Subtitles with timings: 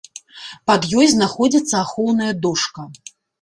[0.71, 2.89] Пад ёй знаходзіцца ахоўная дошка.